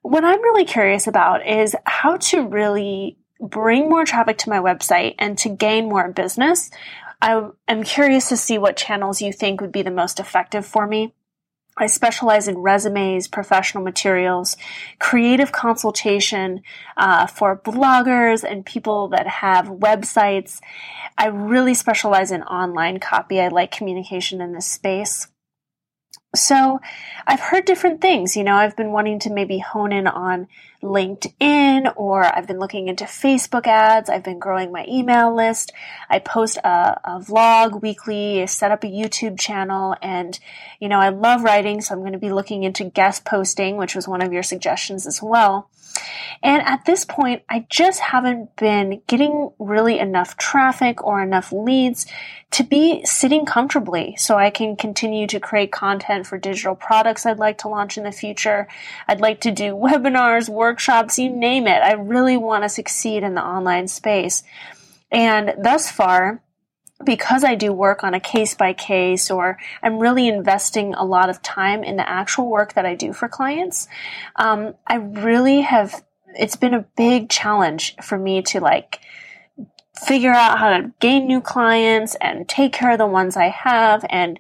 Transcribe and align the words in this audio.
What 0.03 0.23
I'm 0.23 0.41
really 0.41 0.65
curious 0.65 1.05
about 1.05 1.45
is 1.45 1.75
how 1.85 2.15
to 2.15 2.47
really 2.47 3.17
bring 3.41 3.89
more 3.89 4.05
traffic 4.05 4.37
to 4.37 4.49
my 4.49 4.59
website 4.59 5.15
and 5.19 5.37
to 5.39 5.49
gain 5.49 5.89
more 5.89 6.13
business. 6.13 6.71
I 7.21 7.49
am 7.67 7.83
curious 7.83 8.29
to 8.29 8.37
see 8.37 8.57
what 8.57 8.77
channels 8.77 9.21
you 9.21 9.33
think 9.33 9.59
would 9.59 9.73
be 9.73 9.81
the 9.81 9.91
most 9.91 10.21
effective 10.21 10.65
for 10.65 10.87
me. 10.87 11.13
I 11.81 11.87
specialize 11.87 12.47
in 12.47 12.59
resumes, 12.59 13.27
professional 13.27 13.83
materials, 13.83 14.55
creative 14.99 15.51
consultation 15.51 16.61
uh, 16.95 17.25
for 17.25 17.57
bloggers 17.57 18.43
and 18.43 18.63
people 18.63 19.07
that 19.07 19.27
have 19.27 19.65
websites. 19.65 20.59
I 21.17 21.27
really 21.27 21.73
specialize 21.73 22.31
in 22.31 22.43
online 22.43 22.99
copy. 22.99 23.41
I 23.41 23.47
like 23.47 23.71
communication 23.71 24.41
in 24.41 24.53
this 24.53 24.67
space. 24.67 25.27
So 26.33 26.79
I've 27.27 27.41
heard 27.41 27.65
different 27.65 27.99
things. 27.99 28.37
You 28.37 28.45
know, 28.45 28.55
I've 28.55 28.77
been 28.77 28.93
wanting 28.93 29.19
to 29.19 29.29
maybe 29.29 29.59
hone 29.59 29.91
in 29.91 30.07
on 30.07 30.47
LinkedIn 30.81 31.91
or 31.97 32.23
I've 32.23 32.47
been 32.47 32.59
looking 32.59 32.87
into 32.87 33.03
Facebook 33.03 33.67
ads. 33.67 34.09
I've 34.09 34.23
been 34.23 34.39
growing 34.39 34.71
my 34.71 34.85
email 34.87 35.35
list. 35.35 35.73
I 36.09 36.19
post 36.19 36.57
a, 36.57 37.01
a 37.03 37.19
vlog 37.19 37.81
weekly, 37.81 38.41
I 38.41 38.45
set 38.45 38.71
up 38.71 38.85
a 38.85 38.87
YouTube 38.87 39.37
channel 39.37 39.95
and, 40.01 40.39
you 40.79 40.87
know, 40.87 40.99
I 40.99 41.09
love 41.09 41.43
writing. 41.43 41.81
So 41.81 41.93
I'm 41.93 41.99
going 41.99 42.13
to 42.13 42.17
be 42.17 42.31
looking 42.31 42.63
into 42.63 42.85
guest 42.85 43.25
posting, 43.25 43.75
which 43.75 43.93
was 43.93 44.07
one 44.07 44.21
of 44.21 44.31
your 44.31 44.43
suggestions 44.43 45.05
as 45.05 45.21
well. 45.21 45.69
And 46.43 46.63
at 46.63 46.85
this 46.85 47.05
point, 47.05 47.43
I 47.49 47.67
just 47.69 47.99
haven't 47.99 48.55
been 48.55 49.01
getting 49.07 49.51
really 49.59 49.99
enough 49.99 50.37
traffic 50.37 51.03
or 51.03 51.21
enough 51.21 51.51
leads 51.51 52.07
to 52.51 52.63
be 52.63 53.05
sitting 53.05 53.45
comfortably 53.45 54.15
so 54.17 54.37
I 54.37 54.49
can 54.49 54.75
continue 54.75 55.27
to 55.27 55.39
create 55.39 55.71
content 55.71 56.27
for 56.27 56.37
digital 56.37 56.75
products 56.75 57.25
I'd 57.25 57.37
like 57.37 57.59
to 57.59 57.69
launch 57.69 57.97
in 57.97 58.03
the 58.03 58.11
future. 58.11 58.67
I'd 59.07 59.21
like 59.21 59.41
to 59.41 59.51
do 59.51 59.73
webinars, 59.75 60.49
workshops, 60.49 61.19
you 61.19 61.29
name 61.29 61.67
it. 61.67 61.81
I 61.81 61.93
really 61.93 62.37
want 62.37 62.63
to 62.63 62.69
succeed 62.69 63.23
in 63.23 63.35
the 63.35 63.45
online 63.45 63.87
space. 63.87 64.43
And 65.11 65.53
thus 65.61 65.91
far, 65.91 66.41
because 67.05 67.43
I 67.43 67.55
do 67.55 67.73
work 67.73 68.03
on 68.03 68.13
a 68.13 68.19
case 68.19 68.53
by 68.53 68.73
case 68.73 69.29
or 69.31 69.57
I'm 69.81 69.99
really 69.99 70.27
investing 70.27 70.93
a 70.93 71.03
lot 71.03 71.29
of 71.29 71.41
time 71.41 71.83
in 71.83 71.97
the 71.97 72.07
actual 72.07 72.49
work 72.49 72.73
that 72.73 72.85
I 72.85 72.95
do 72.95 73.13
for 73.13 73.27
clients, 73.27 73.87
um, 74.35 74.75
I 74.87 74.95
really 74.95 75.61
have, 75.61 76.03
it's 76.35 76.55
been 76.55 76.73
a 76.73 76.85
big 76.95 77.29
challenge 77.29 77.95
for 78.01 78.17
me 78.17 78.41
to 78.43 78.59
like 78.59 78.99
figure 80.05 80.31
out 80.31 80.57
how 80.57 80.77
to 80.77 80.91
gain 80.99 81.27
new 81.27 81.41
clients 81.41 82.15
and 82.21 82.47
take 82.47 82.73
care 82.73 82.91
of 82.91 82.97
the 82.97 83.07
ones 83.07 83.37
I 83.37 83.49
have 83.49 84.05
and 84.09 84.39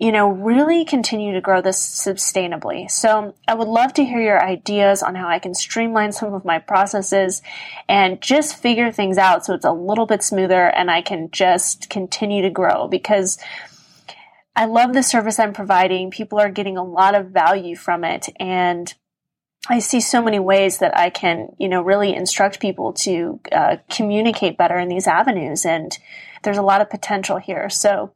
you 0.00 0.12
know, 0.12 0.28
really 0.28 0.84
continue 0.84 1.32
to 1.32 1.40
grow 1.40 1.60
this 1.60 1.76
sustainably. 1.76 2.88
So 2.88 3.34
I 3.48 3.54
would 3.54 3.66
love 3.66 3.92
to 3.94 4.04
hear 4.04 4.20
your 4.20 4.40
ideas 4.40 5.02
on 5.02 5.16
how 5.16 5.28
I 5.28 5.40
can 5.40 5.54
streamline 5.54 6.12
some 6.12 6.34
of 6.34 6.44
my 6.44 6.60
processes 6.60 7.42
and 7.88 8.22
just 8.22 8.62
figure 8.62 8.92
things 8.92 9.18
out 9.18 9.44
so 9.44 9.54
it's 9.54 9.64
a 9.64 9.72
little 9.72 10.06
bit 10.06 10.22
smoother 10.22 10.68
and 10.68 10.88
I 10.88 11.02
can 11.02 11.32
just 11.32 11.90
continue 11.90 12.42
to 12.42 12.50
grow 12.50 12.86
because 12.86 13.38
I 14.54 14.66
love 14.66 14.92
the 14.92 15.02
service 15.02 15.40
I'm 15.40 15.52
providing. 15.52 16.12
People 16.12 16.38
are 16.38 16.50
getting 16.50 16.76
a 16.76 16.84
lot 16.84 17.16
of 17.16 17.30
value 17.30 17.74
from 17.74 18.04
it 18.04 18.28
and 18.38 18.94
I 19.68 19.80
see 19.80 20.00
so 20.00 20.22
many 20.22 20.38
ways 20.38 20.78
that 20.78 20.96
I 20.96 21.10
can, 21.10 21.48
you 21.58 21.68
know, 21.68 21.82
really 21.82 22.14
instruct 22.14 22.60
people 22.60 22.92
to 22.92 23.40
uh, 23.50 23.76
communicate 23.90 24.56
better 24.56 24.78
in 24.78 24.88
these 24.88 25.08
avenues 25.08 25.66
and 25.66 25.98
there's 26.44 26.56
a 26.56 26.62
lot 26.62 26.80
of 26.80 26.88
potential 26.88 27.38
here. 27.38 27.68
So, 27.68 28.12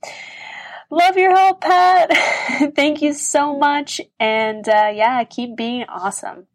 Love 0.93 1.17
your 1.17 1.35
help, 1.35 1.63
Pat. 1.63 2.11
Thank 2.77 3.01
you 3.01 3.15
so 3.15 3.57
much. 3.57 3.99
And 4.21 4.69
uh, 4.69 4.93
yeah, 4.95 5.25
keep 5.25 5.57
being 5.57 5.85
awesome. 5.85 6.47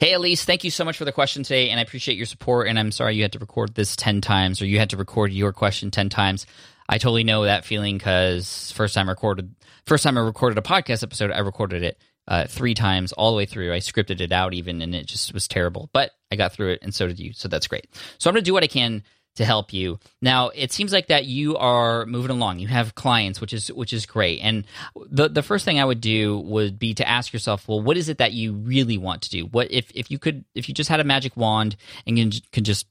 Hey, 0.00 0.14
Elyse, 0.14 0.42
thank 0.42 0.64
you 0.64 0.70
so 0.70 0.84
much 0.84 0.96
for 0.96 1.04
the 1.04 1.12
question 1.12 1.42
today, 1.42 1.68
and 1.68 1.78
I 1.78 1.82
appreciate 1.82 2.16
your 2.16 2.26
support. 2.26 2.66
And 2.66 2.78
I'm 2.78 2.90
sorry 2.90 3.14
you 3.16 3.22
had 3.22 3.32
to 3.32 3.38
record 3.38 3.74
this 3.74 3.94
10 3.94 4.22
times 4.22 4.60
or 4.60 4.66
you 4.66 4.78
had 4.78 4.90
to 4.90 4.96
record 4.96 5.30
your 5.30 5.52
question 5.52 5.90
10 5.90 6.08
times. 6.08 6.46
I 6.88 6.98
totally 6.98 7.22
know 7.22 7.44
that 7.44 7.64
feeling 7.64 7.98
because 7.98 8.72
first 8.72 8.94
time 8.94 9.08
I 9.08 9.12
recorded, 9.12 9.54
first 9.86 10.02
time 10.02 10.18
I 10.18 10.22
recorded 10.22 10.58
a 10.58 10.62
podcast 10.62 11.02
episode, 11.04 11.30
I 11.30 11.40
recorded 11.40 11.84
it 11.84 11.98
uh, 12.26 12.46
three 12.46 12.74
times 12.74 13.12
all 13.12 13.30
the 13.30 13.36
way 13.36 13.46
through. 13.46 13.72
I 13.72 13.78
scripted 13.78 14.20
it 14.20 14.32
out 14.32 14.54
even, 14.54 14.82
and 14.82 14.92
it 14.92 15.06
just 15.06 15.32
was 15.34 15.46
terrible. 15.46 15.88
But 15.92 16.10
I 16.32 16.36
got 16.36 16.52
through 16.52 16.72
it, 16.72 16.80
and 16.82 16.92
so 16.92 17.06
did 17.06 17.20
you. 17.20 17.32
So 17.32 17.46
that's 17.46 17.68
great. 17.68 17.86
So 18.18 18.28
I'm 18.28 18.34
going 18.34 18.42
to 18.42 18.48
do 18.48 18.54
what 18.54 18.64
I 18.64 18.68
can 18.68 19.04
to 19.36 19.44
help 19.44 19.72
you. 19.72 19.98
Now, 20.20 20.50
it 20.50 20.72
seems 20.72 20.92
like 20.92 21.06
that 21.06 21.24
you 21.24 21.56
are 21.56 22.04
moving 22.06 22.30
along. 22.30 22.58
You 22.58 22.68
have 22.68 22.94
clients, 22.94 23.40
which 23.40 23.52
is 23.52 23.72
which 23.72 23.92
is 23.92 24.06
great. 24.06 24.40
And 24.40 24.64
the 25.08 25.28
the 25.28 25.42
first 25.42 25.64
thing 25.64 25.78
I 25.78 25.84
would 25.84 26.00
do 26.00 26.38
would 26.38 26.78
be 26.78 26.94
to 26.94 27.08
ask 27.08 27.32
yourself, 27.32 27.68
well, 27.68 27.80
what 27.80 27.96
is 27.96 28.08
it 28.08 28.18
that 28.18 28.32
you 28.32 28.52
really 28.54 28.98
want 28.98 29.22
to 29.22 29.30
do? 29.30 29.46
What 29.46 29.70
if 29.70 29.90
if 29.94 30.10
you 30.10 30.18
could 30.18 30.44
if 30.54 30.68
you 30.68 30.74
just 30.74 30.90
had 30.90 31.00
a 31.00 31.04
magic 31.04 31.36
wand 31.36 31.76
and 32.06 32.16
can, 32.16 32.32
can 32.52 32.64
just 32.64 32.86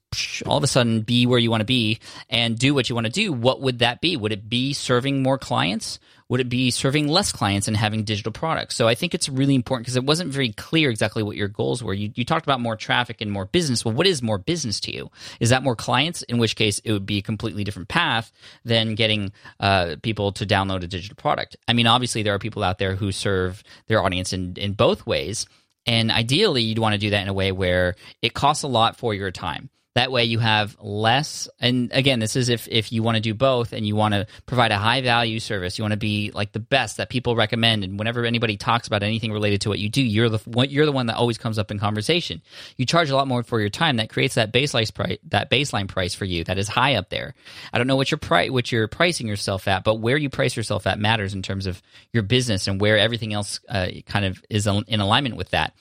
all 0.46 0.56
of 0.56 0.64
a 0.64 0.66
sudden 0.66 1.02
be 1.02 1.26
where 1.26 1.38
you 1.38 1.50
want 1.50 1.60
to 1.60 1.66
be 1.66 2.00
and 2.28 2.58
do 2.58 2.74
what 2.74 2.88
you 2.88 2.94
want 2.94 3.06
to 3.06 3.12
do, 3.12 3.32
what 3.32 3.60
would 3.60 3.80
that 3.80 4.00
be? 4.00 4.16
Would 4.16 4.32
it 4.32 4.48
be 4.48 4.72
serving 4.72 5.22
more 5.22 5.38
clients? 5.38 5.98
Would 6.30 6.40
it 6.40 6.48
be 6.48 6.70
serving 6.70 7.08
less 7.08 7.32
clients 7.32 7.66
and 7.66 7.76
having 7.76 8.04
digital 8.04 8.30
products? 8.30 8.76
So 8.76 8.86
I 8.86 8.94
think 8.94 9.14
it's 9.14 9.28
really 9.28 9.56
important 9.56 9.84
because 9.84 9.96
it 9.96 10.04
wasn't 10.04 10.32
very 10.32 10.52
clear 10.52 10.88
exactly 10.88 11.24
what 11.24 11.36
your 11.36 11.48
goals 11.48 11.82
were. 11.82 11.92
You, 11.92 12.12
you 12.14 12.24
talked 12.24 12.46
about 12.46 12.60
more 12.60 12.76
traffic 12.76 13.20
and 13.20 13.32
more 13.32 13.46
business. 13.46 13.84
Well, 13.84 13.94
what 13.94 14.06
is 14.06 14.22
more 14.22 14.38
business 14.38 14.78
to 14.80 14.94
you? 14.94 15.10
Is 15.40 15.50
that 15.50 15.64
more 15.64 15.74
clients? 15.74 16.22
In 16.22 16.38
which 16.38 16.54
case, 16.54 16.78
it 16.78 16.92
would 16.92 17.04
be 17.04 17.18
a 17.18 17.22
completely 17.22 17.64
different 17.64 17.88
path 17.88 18.30
than 18.64 18.94
getting 18.94 19.32
uh, 19.58 19.96
people 20.02 20.30
to 20.32 20.46
download 20.46 20.84
a 20.84 20.86
digital 20.86 21.16
product. 21.16 21.56
I 21.66 21.72
mean, 21.72 21.88
obviously, 21.88 22.22
there 22.22 22.34
are 22.34 22.38
people 22.38 22.62
out 22.62 22.78
there 22.78 22.94
who 22.94 23.10
serve 23.10 23.64
their 23.88 24.00
audience 24.00 24.32
in, 24.32 24.54
in 24.56 24.74
both 24.74 25.04
ways. 25.06 25.46
And 25.84 26.12
ideally, 26.12 26.62
you'd 26.62 26.78
want 26.78 26.92
to 26.92 26.98
do 26.98 27.10
that 27.10 27.22
in 27.22 27.28
a 27.28 27.34
way 27.34 27.50
where 27.50 27.96
it 28.22 28.34
costs 28.34 28.62
a 28.62 28.68
lot 28.68 28.96
for 28.96 29.14
your 29.14 29.32
time 29.32 29.68
That 30.00 30.10
way 30.10 30.24
you 30.24 30.38
have 30.38 30.78
less 30.80 31.46
and 31.60 31.92
again, 31.92 32.20
this 32.20 32.34
is 32.34 32.48
if 32.48 32.66
if 32.68 32.90
you 32.90 33.02
want 33.02 33.16
to 33.16 33.20
do 33.20 33.34
both 33.34 33.74
and 33.74 33.86
you 33.86 33.94
want 33.94 34.14
to 34.14 34.26
provide 34.46 34.72
a 34.72 34.78
high 34.78 35.02
value 35.02 35.38
service, 35.40 35.76
you 35.76 35.84
want 35.84 35.92
to 35.92 35.98
be 35.98 36.30
like 36.32 36.52
the 36.52 36.58
best 36.58 36.96
that 36.96 37.10
people 37.10 37.36
recommend 37.36 37.84
and 37.84 37.98
whenever 37.98 38.24
anybody 38.24 38.56
talks 38.56 38.86
about 38.86 39.02
anything 39.02 39.30
related 39.30 39.60
to 39.60 39.68
what 39.68 39.78
you 39.78 39.90
do, 39.90 40.00
you're 40.00 40.30
the 40.30 40.40
you're 40.70 40.86
the 40.86 40.92
one 40.92 41.04
that 41.08 41.16
always 41.16 41.36
comes 41.36 41.58
up 41.58 41.70
in 41.70 41.78
conversation. 41.78 42.40
You 42.78 42.86
charge 42.86 43.10
a 43.10 43.14
lot 43.14 43.28
more 43.28 43.42
for 43.42 43.60
your 43.60 43.68
time 43.68 43.96
that 43.96 44.08
creates 44.08 44.36
that 44.36 44.54
baseline 44.54 44.94
price 44.94 45.18
that 45.28 45.50
baseline 45.50 45.86
price 45.86 46.14
for 46.14 46.24
you 46.24 46.44
that 46.44 46.56
is 46.56 46.66
high 46.66 46.94
up 46.94 47.10
there. 47.10 47.34
I 47.70 47.76
don't 47.76 47.86
know 47.86 47.96
what 47.96 48.10
your 48.10 48.16
price 48.16 48.50
what 48.50 48.72
you're 48.72 48.88
pricing 48.88 49.28
yourself 49.28 49.68
at, 49.68 49.84
but 49.84 49.96
where 49.96 50.16
you 50.16 50.30
price 50.30 50.56
yourself 50.56 50.86
at 50.86 50.98
matters 50.98 51.34
in 51.34 51.42
terms 51.42 51.66
of 51.66 51.82
your 52.10 52.22
business 52.22 52.68
and 52.68 52.80
where 52.80 52.96
everything 52.96 53.34
else 53.34 53.60
uh, 53.68 53.88
kind 54.06 54.24
of 54.24 54.42
is 54.48 54.66
in 54.66 55.00
alignment 55.00 55.36
with 55.36 55.50
that. 55.50 55.74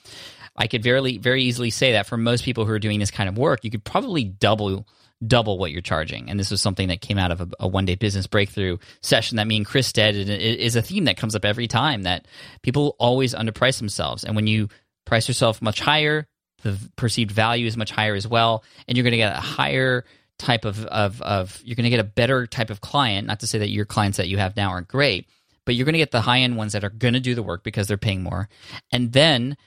I 0.60 0.68
could 0.68 0.84
very 0.84 1.18
very 1.18 1.44
easily 1.44 1.70
say 1.70 1.94
that 1.94 2.06
for 2.06 2.18
most 2.18 2.44
people 2.44 2.66
who 2.66 2.72
are 2.72 2.80
doing 2.80 3.00
this 3.00 3.12
kind 3.12 3.30
of 3.30 3.38
work, 3.38 3.64
you 3.64 3.72
could 3.72 3.84
probably 3.84 4.26
double 4.26 4.86
double 5.26 5.58
what 5.58 5.72
you're 5.72 5.82
charging. 5.82 6.30
And 6.30 6.40
this 6.40 6.52
was 6.52 6.62
something 6.62 6.88
that 6.90 7.02
came 7.02 7.18
out 7.18 7.32
of 7.32 7.42
a, 7.42 7.50
a 7.60 7.68
one 7.68 7.86
day 7.86 7.96
business 7.96 8.28
breakthrough 8.28 8.78
session 9.02 9.38
that 9.38 9.48
me 9.48 9.58
and 9.58 9.66
Chris 9.66 9.92
did. 9.92 10.16
And 10.16 10.30
it 10.30 10.60
is 10.60 10.76
a 10.76 10.82
theme 10.82 11.06
that 11.06 11.18
comes 11.18 11.36
up 11.36 11.46
every 11.46 11.68
time 11.68 12.04
that 12.04 12.28
people 12.62 12.96
always 13.00 13.34
underprice 13.34 13.80
themselves. 13.80 14.24
And 14.24 14.36
when 14.36 14.48
you 14.48 14.70
price 15.06 15.28
yourself 15.28 15.62
much 15.62 15.80
higher, 15.82 16.28
the 16.62 16.78
perceived 16.96 17.32
value 17.32 17.68
is 17.68 17.78
much 17.78 17.92
higher 17.92 18.16
as 18.16 18.28
well, 18.28 18.64
and 18.88 18.98
you're 18.98 19.04
going 19.04 19.12
to 19.12 19.18
get 19.18 19.36
a 19.36 19.42
higher 19.42 20.04
type 20.38 20.66
of, 20.66 20.86
of, 20.86 21.22
of 21.22 21.62
you're 21.64 21.76
going 21.76 21.86
to 21.86 21.90
get 21.90 22.00
a 22.00 22.06
better 22.06 22.48
type 22.48 22.70
of 22.70 22.82
client. 22.82 23.28
Not 23.28 23.42
to 23.42 23.48
say 23.48 23.60
that 23.60 23.70
your 23.70 23.86
clients 23.86 24.18
that 24.18 24.28
you 24.28 24.38
have 24.38 24.56
now 24.56 24.70
aren't 24.70 24.88
great, 24.88 25.28
but 25.66 25.76
you're 25.76 25.86
going 25.86 25.94
to 25.94 26.00
get 26.00 26.12
the 26.12 26.22
high 26.22 26.40
end 26.40 26.58
ones 26.58 26.74
that 26.74 26.84
are 26.84 26.90
going 26.90 27.14
to 27.14 27.20
do 27.20 27.36
the 27.36 27.44
work 27.44 27.64
because 27.64 27.88
they're 27.88 27.98
paying 27.98 28.24
more. 28.24 28.50
And 28.92 29.12
then 29.12 29.58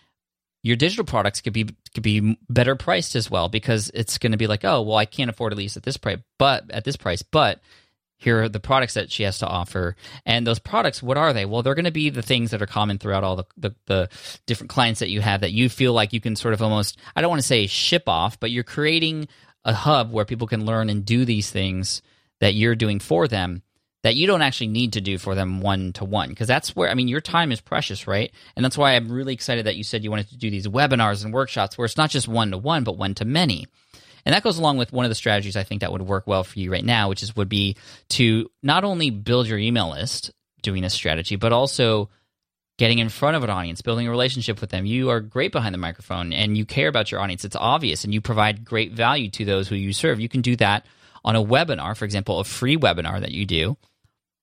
your 0.62 0.76
digital 0.76 1.05
products 1.05 1.41
could 1.41 1.53
be 1.53 1.69
could 1.94 2.03
be 2.03 2.38
better 2.49 2.76
priced 2.76 3.17
as 3.17 3.31
well 3.31 3.49
because 3.49 3.91
it's 3.94 4.19
going 4.19 4.32
to 4.32 4.38
be 4.38 4.47
like, 4.47 4.64
oh, 4.64 4.82
well, 4.82 4.97
I 4.97 5.06
can't 5.06 5.31
afford 5.31 5.53
Elyse 5.53 5.76
at 5.76 5.82
this 5.82 5.97
price, 5.97 6.19
but 6.38 6.70
at 6.70 6.85
this 6.85 6.97
price, 6.97 7.23
but 7.23 7.61
here 8.23 8.43
are 8.43 8.49
the 8.49 8.61
products 8.61 8.94
that 8.94 9.11
she 9.11 9.25
has 9.25 9.38
to 9.38 9.47
offer. 9.49 9.97
And 10.25 10.47
those 10.47 10.61
products, 10.61 11.03
what 11.03 11.17
are 11.17 11.32
they? 11.32 11.44
Well, 11.44 11.62
they're 11.62 11.75
going 11.75 11.87
to 11.87 11.91
be 11.91 12.09
the 12.09 12.23
things 12.23 12.53
that 12.53 12.62
are 12.62 12.67
common 12.67 12.99
throughout 12.99 13.25
all 13.25 13.37
the, 13.37 13.44
the, 13.56 13.75
the, 13.87 14.09
different 14.47 14.70
clients 14.70 15.00
that 15.00 15.11
you 15.11 15.20
have 15.20 15.41
that 15.41 15.50
you 15.50 15.69
feel 15.69 15.93
like 15.93 16.12
you 16.12 16.20
can 16.20 16.37
sort 16.37 16.55
of 16.55 16.62
almost, 16.62 16.99
I 17.17 17.20
don't 17.20 17.31
want 17.31 17.43
to 17.43 17.47
say 17.47 17.67
ship 17.67 18.05
off, 18.06 18.38
but 18.38 18.53
you're 18.53 18.62
creating 18.62 19.26
a 19.64 19.75
hub 19.75 20.12
where 20.12 20.25
people 20.25 20.47
can 20.47 20.64
learn 20.64 20.88
and 20.88 21.05
do 21.05 21.25
these 21.25 21.50
things 21.50 22.00
that 22.38 22.55
you're 22.55 22.76
doing 22.76 23.00
for 23.00 23.26
them 23.26 23.62
that 24.02 24.16
you 24.16 24.26
don't 24.26 24.43
actually 24.43 24.69
need 24.69 24.94
to 24.94 25.00
do 25.00 25.19
for 25.19 25.34
them 25.34 25.60
one 25.60 25.93
to 25.94 26.04
one 26.04 26.28
because 26.28 26.49
that's 26.49 26.75
where 26.75 26.90
i 26.90 26.94
mean 26.94 27.08
your 27.08 27.20
time 27.20 27.52
is 27.52 27.60
precious 27.60 28.06
right? 28.06 28.32
And 28.56 28.64
that's 28.64 28.78
why 28.78 28.94
i'm 28.94 29.10
really 29.10 29.32
excited 29.32 29.66
that 29.66 29.76
you 29.76 29.84
said 29.84 30.04
you 30.04 30.10
wanted 30.10 30.28
to 30.31 30.37
do 30.37 30.50
these 30.50 30.66
webinars 30.66 31.25
and 31.25 31.32
workshops 31.32 31.76
where 31.78 31.84
it's 31.84 31.96
not 31.96 32.10
just 32.10 32.28
one 32.28 32.50
to 32.50 32.58
one 32.58 32.84
but 32.84 32.99
one 32.99 33.14
to 33.14 33.25
many 33.25 33.66
and 34.25 34.34
that 34.34 34.43
goes 34.43 34.58
along 34.58 34.76
with 34.76 34.93
one 34.93 35.04
of 35.04 35.10
the 35.10 35.14
strategies 35.14 35.56
i 35.56 35.62
think 35.62 35.81
that 35.81 35.93
would 35.93 36.02
work 36.02 36.26
well 36.26 36.44
for 36.44 36.58
you 36.58 36.70
right 36.70 36.84
now 36.84 37.08
which 37.08 37.22
is 37.22 37.34
would 37.37 37.49
be 37.49 37.76
to 38.08 38.50
not 38.62 38.84
only 38.84 39.10
build 39.10 39.46
your 39.46 39.58
email 39.58 39.90
list 39.90 40.32
doing 40.62 40.82
this 40.82 40.94
strategy 40.94 41.37
but 41.37 41.52
also 41.52 42.10
getting 42.78 42.99
in 42.99 43.08
front 43.08 43.37
of 43.37 43.44
an 43.44 43.50
audience 43.50 43.82
building 43.82 44.08
a 44.08 44.10
relationship 44.10 44.60
with 44.60 44.70
them. 44.70 44.87
You 44.87 45.10
are 45.10 45.20
great 45.20 45.52
behind 45.52 45.75
the 45.75 45.78
microphone 45.78 46.32
and 46.32 46.56
you 46.56 46.64
care 46.64 46.88
about 46.88 47.12
your 47.12 47.20
audience. 47.20 47.44
It's 47.44 47.54
obvious 47.54 48.02
and 48.02 48.14
you 48.14 48.20
provide 48.20 48.64
great 48.64 48.93
value 48.93 49.28
to 49.31 49.44
those 49.44 49.69
who 49.69 49.76
you 49.76 49.93
serve. 49.93 50.19
You 50.19 50.28
can 50.28 50.40
do 50.40 50.56
that 50.56 50.87
on 51.25 51.37
a 51.37 51.44
webinar 51.44 51.96
for 51.96 52.04
example 52.04 52.40
a 52.40 52.44
free 52.44 52.76
webinar 52.76 53.20
that 53.20 53.31
you 53.31 53.46
do 53.46 53.76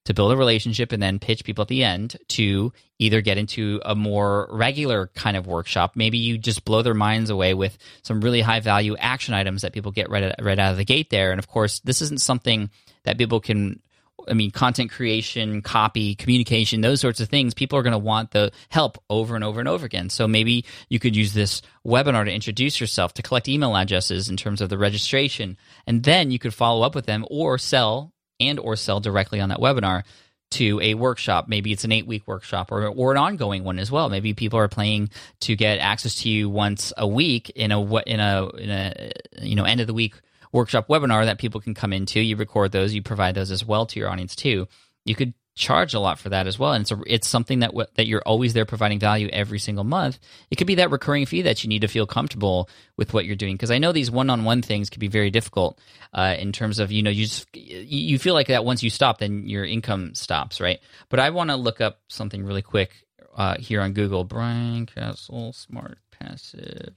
to 0.10 0.14
build 0.16 0.32
a 0.32 0.36
relationship 0.36 0.92
and 0.92 1.04
then 1.04 1.20
pitch 1.20 1.44
people 1.44 1.62
at 1.62 1.68
the 1.68 1.84
end 1.84 2.18
to 2.28 2.74
either 2.98 3.22
get 3.22 3.38
into 3.38 3.80
a 3.86 3.94
more 3.94 4.48
regular 4.50 5.12
kind 5.14 5.38
of 5.38 5.46
workshop. 5.46 5.92
Maybe 5.94 6.18
you 6.18 6.40
just 6.40 6.66
blow 6.66 6.82
their 6.82 6.96
minds 6.96 7.30
away 7.30 7.54
with 7.54 7.78
some 8.02 8.20
really 8.20 8.42
high 8.42 8.60
value 8.60 8.98
action 8.98 9.36
items 9.36 9.62
that 9.62 9.72
people 9.72 9.92
get 9.92 10.10
right, 10.10 10.34
right 10.42 10.58
out 10.58 10.72
of 10.72 10.78
the 10.78 10.84
gate 10.84 11.12
there. 11.12 11.30
And 11.30 11.38
of 11.38 11.48
course, 11.48 11.80
this 11.82 12.02
isn't 12.02 12.22
something 12.22 12.72
that 13.04 13.20
people 13.20 13.40
can 13.40 13.82
I 14.28 14.34
mean, 14.34 14.52
content 14.52 14.92
creation, 14.92 15.62
copy, 15.62 16.14
communication, 16.14 16.82
those 16.82 17.02
sorts 17.02 17.20
of 17.20 17.30
things, 17.30 17.54
people 17.54 17.80
are 17.80 17.84
going 17.84 17.94
to 17.94 17.98
want 17.98 18.32
the 18.32 18.52
help 18.70 19.02
over 19.10 19.34
and 19.34 19.44
over 19.44 19.60
and 19.60 19.70
over 19.70 19.86
again. 19.86 20.10
So 20.10 20.28
maybe 20.28 20.66
you 20.88 21.00
could 21.00 21.16
use 21.16 21.34
this 21.34 21.62
webinar 21.86 22.26
to 22.26 22.32
introduce 22.32 22.80
yourself, 22.80 23.14
to 23.14 23.24
collect 23.24 23.48
email 23.48 23.76
addresses 23.76 24.30
in 24.30 24.38
terms 24.38 24.62
of 24.62 24.70
the 24.70 24.78
registration, 24.78 25.58
and 25.88 26.04
then 26.04 26.30
you 26.30 26.38
could 26.38 26.54
follow 26.54 26.86
up 26.86 26.94
with 26.94 27.06
them 27.06 27.26
or 27.30 27.58
sell 27.58 28.14
and 28.40 28.60
or 28.60 28.76
sell 28.76 29.00
directly 29.00 29.40
on 29.40 29.50
that 29.50 29.60
webinar 29.60 30.04
to 30.52 30.80
a 30.82 30.96
workshop. 30.96 31.48
Maybe 31.48 31.72
it's 31.72 31.84
an 31.84 31.92
eight 31.92 32.08
week 32.08 32.24
workshop 32.26 32.72
or, 32.72 32.88
or 32.88 33.12
an 33.12 33.18
ongoing 33.18 33.64
one 33.64 33.80
as 33.80 33.92
well. 33.92 34.10
Maybe 34.10 34.34
people 34.34 34.60
are 34.60 34.68
playing 34.68 35.10
to 35.42 35.56
get 35.56 35.80
access 35.80 36.16
to 36.22 36.30
you 36.30 36.50
once 36.50 36.92
a 36.98 37.08
week 37.08 37.50
in 37.52 37.72
a 37.72 37.82
in 38.04 38.20
a 38.20 38.48
in 38.58 38.70
a 38.70 39.12
you 39.42 39.56
know 39.56 39.64
end 39.64 39.82
of 39.82 39.88
the 39.88 39.94
week 39.94 40.16
workshop 40.52 40.88
webinar 40.88 41.26
that 41.26 41.38
people 41.38 41.62
can 41.62 41.74
come 41.74 41.94
into. 41.94 42.20
You 42.20 42.36
record 42.36 42.72
those, 42.72 42.94
you 42.94 43.04
provide 43.04 43.36
those 43.36 43.52
as 43.52 43.64
well 43.64 43.86
to 43.88 44.00
your 44.00 44.10
audience 44.10 44.36
too. 44.36 44.68
You 45.06 45.16
could 45.16 45.34
charge 45.60 45.94
a 45.94 46.00
lot 46.00 46.18
for 46.18 46.30
that 46.30 46.48
as 46.48 46.58
well. 46.58 46.72
And 46.72 46.84
it's 46.84 46.92
a, 46.92 47.00
it's 47.06 47.28
something 47.28 47.60
that 47.60 47.74
that 47.96 48.08
you're 48.08 48.24
always 48.26 48.54
there 48.54 48.66
providing 48.66 48.98
value 48.98 49.28
every 49.32 49.60
single 49.60 49.84
month. 49.84 50.18
It 50.50 50.56
could 50.56 50.68
be 50.68 50.76
that 50.76 50.90
recurring 50.90 51.26
fee 51.26 51.44
that 51.44 51.64
you 51.64 51.68
need 51.68 51.82
to 51.82 51.88
feel 51.90 52.08
comfortable 52.08 52.70
with 52.96 53.14
what 53.14 53.26
you're 53.26 53.36
doing 53.36 53.56
because 53.56 53.70
I 53.70 53.78
know 53.78 53.92
these 53.92 54.10
one-on-one 54.10 54.62
things 54.62 54.90
can 54.90 55.02
be 55.02 55.10
very 55.10 55.30
difficult 55.30 55.78
uh, 56.14 56.36
in 56.40 56.54
terms 56.54 56.80
of 56.80 56.92
you 56.94 57.04
know 57.04 57.10
you 57.10 57.26
just 57.26 57.54
you 57.54 58.18
feel 58.18 58.34
like 58.34 58.48
that 58.48 58.64
once 58.64 58.82
you 58.82 58.90
stop 58.90 59.20
then 59.20 59.48
your 59.48 59.66
income 59.66 60.16
stops 60.16 60.62
right. 60.62 60.80
But 61.10 61.20
I 61.20 61.30
want 61.32 61.50
to 61.50 61.58
look 61.58 61.82
up 61.82 62.00
something 62.08 62.46
really 62.46 62.62
quick 62.62 62.92
uh, 63.36 63.56
here 63.60 63.82
on 63.82 63.92
Google. 63.92 64.24
Brian 64.24 64.86
Casel 64.86 65.52
Smart 65.52 66.00
Passive. 66.10 66.96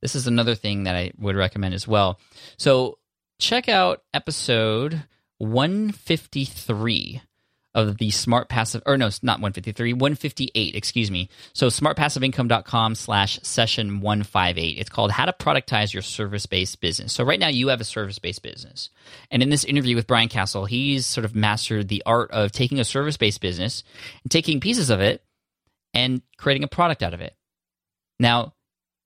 This 0.00 0.16
is 0.16 0.26
another 0.26 0.56
thing 0.56 0.84
that 0.84 0.96
I 0.96 1.12
would 1.18 1.36
recommend 1.36 1.74
as 1.74 1.86
well. 1.86 2.18
So 2.56 2.98
check 3.38 3.68
out 3.68 4.02
episode 4.12 5.04
153 5.38 7.22
of 7.74 7.98
the 7.98 8.10
smart 8.10 8.48
passive 8.48 8.82
or 8.84 8.98
no 8.98 9.08
not 9.22 9.38
153 9.40 9.94
158 9.94 10.74
excuse 10.74 11.10
me. 11.10 11.28
So 11.52 11.68
smartpassiveincome.com 11.68 12.94
slash 12.94 13.40
session 13.42 14.00
158 14.00 14.78
it's 14.78 14.90
called 14.90 15.10
how 15.10 15.24
to 15.24 15.32
productize 15.32 15.92
your 15.92 16.02
service-based 16.02 16.80
business. 16.80 17.12
So 17.12 17.24
right 17.24 17.40
now 17.40 17.48
you 17.48 17.68
have 17.68 17.80
a 17.80 17.84
service-based 17.84 18.42
business. 18.42 18.90
And 19.30 19.42
in 19.42 19.50
this 19.50 19.64
interview 19.64 19.96
with 19.96 20.06
Brian 20.06 20.28
Casel 20.28 20.66
he's 20.66 21.06
sort 21.06 21.24
of 21.24 21.34
mastered 21.34 21.88
the 21.88 22.02
art 22.04 22.30
of 22.30 22.52
taking 22.52 22.78
a 22.78 22.84
service-based 22.84 23.40
business 23.40 23.84
and 24.22 24.30
taking 24.30 24.60
pieces 24.60 24.90
of 24.90 25.00
it 25.00 25.24
and 25.94 26.22
creating 26.36 26.64
a 26.64 26.68
product 26.68 27.02
out 27.02 27.14
of 27.14 27.20
it. 27.20 27.34
Now 28.18 28.54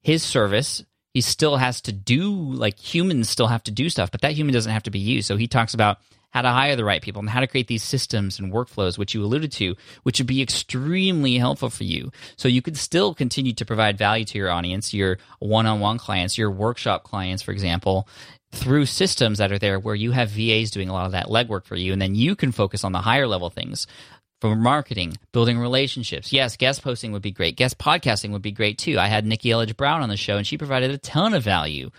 his 0.02 0.22
service 0.22 0.84
he 1.14 1.22
still 1.22 1.56
has 1.56 1.80
to 1.80 1.92
do 1.92 2.30
like 2.30 2.78
humans 2.78 3.30
still 3.30 3.46
have 3.46 3.62
to 3.62 3.70
do 3.70 3.88
stuff 3.88 4.10
but 4.10 4.20
that 4.20 4.32
human 4.32 4.52
doesn't 4.52 4.72
have 4.72 4.82
to 4.82 4.90
be 4.90 4.98
you 4.98 5.22
so 5.22 5.36
he 5.36 5.46
talks 5.46 5.72
about 5.72 5.98
how 6.36 6.42
to 6.42 6.50
hire 6.50 6.76
the 6.76 6.84
right 6.84 7.00
people, 7.00 7.20
and 7.20 7.30
how 7.30 7.40
to 7.40 7.46
create 7.46 7.66
these 7.66 7.82
systems 7.82 8.38
and 8.38 8.52
workflows, 8.52 8.98
which 8.98 9.14
you 9.14 9.24
alluded 9.24 9.50
to, 9.50 9.74
which 10.02 10.20
would 10.20 10.26
be 10.26 10.42
extremely 10.42 11.38
helpful 11.38 11.70
for 11.70 11.84
you. 11.84 12.12
So 12.36 12.46
you 12.46 12.60
could 12.60 12.76
still 12.76 13.14
continue 13.14 13.54
to 13.54 13.64
provide 13.64 13.96
value 13.96 14.26
to 14.26 14.36
your 14.36 14.50
audience, 14.50 14.92
your 14.92 15.16
one 15.38 15.64
on 15.64 15.80
one 15.80 15.96
clients, 15.96 16.36
your 16.36 16.50
workshop 16.50 17.04
clients, 17.04 17.42
for 17.42 17.52
example, 17.52 18.06
through 18.52 18.84
systems 18.84 19.38
that 19.38 19.50
are 19.50 19.58
there 19.58 19.78
where 19.78 19.94
you 19.94 20.10
have 20.10 20.28
VAs 20.28 20.70
doing 20.70 20.90
a 20.90 20.92
lot 20.92 21.06
of 21.06 21.12
that 21.12 21.28
legwork 21.28 21.64
for 21.64 21.74
you, 21.74 21.94
and 21.94 22.02
then 22.02 22.14
you 22.14 22.36
can 22.36 22.52
focus 22.52 22.84
on 22.84 22.92
the 22.92 23.00
higher 23.00 23.26
level 23.26 23.48
things 23.48 23.86
for 24.42 24.54
marketing, 24.54 25.16
building 25.32 25.58
relationships. 25.58 26.34
Yes, 26.34 26.58
guest 26.58 26.82
posting 26.82 27.12
would 27.12 27.22
be 27.22 27.32
great. 27.32 27.56
Guest 27.56 27.78
podcasting 27.78 28.32
would 28.32 28.42
be 28.42 28.52
great 28.52 28.76
too. 28.76 28.98
I 28.98 29.06
had 29.06 29.24
Nikki 29.24 29.48
Elledge 29.48 29.74
Brown 29.74 30.02
on 30.02 30.10
the 30.10 30.18
show, 30.18 30.36
and 30.36 30.46
she 30.46 30.58
provided 30.58 30.90
a 30.90 30.98
ton 30.98 31.32
of 31.32 31.42
value 31.42 31.90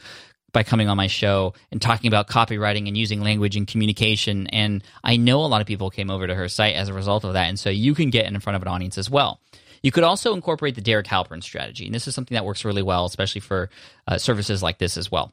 by 0.57 0.63
coming 0.63 0.89
on 0.89 0.97
my 0.97 1.05
show 1.05 1.53
and 1.71 1.79
talking 1.79 2.07
about 2.07 2.27
copywriting 2.27 2.87
and 2.87 2.97
using 2.97 3.21
language 3.21 3.55
and 3.55 3.67
communication. 3.67 4.47
And 4.47 4.83
I 5.03 5.15
know 5.15 5.41
a 5.41 5.45
lot 5.45 5.61
of 5.61 5.67
people 5.67 5.91
came 5.91 6.09
over 6.09 6.25
to 6.25 6.33
her 6.33 6.49
site 6.49 6.73
as 6.73 6.89
a 6.89 6.95
result 6.95 7.23
of 7.25 7.33
that. 7.33 7.47
And 7.47 7.59
so 7.59 7.69
you 7.69 7.93
can 7.93 8.09
get 8.09 8.25
in 8.25 8.39
front 8.39 8.55
of 8.55 8.63
an 8.63 8.67
audience 8.67 8.97
as 8.97 9.07
well. 9.07 9.39
You 9.83 9.91
could 9.91 10.03
also 10.03 10.33
incorporate 10.33 10.73
the 10.73 10.81
Derek 10.81 11.05
Halpern 11.05 11.43
strategy. 11.43 11.85
And 11.85 11.93
this 11.93 12.07
is 12.07 12.15
something 12.15 12.33
that 12.33 12.43
works 12.43 12.65
really 12.65 12.81
well, 12.81 13.05
especially 13.05 13.41
for 13.41 13.69
uh, 14.07 14.17
services 14.17 14.63
like 14.63 14.79
this 14.79 14.97
as 14.97 15.11
well. 15.11 15.31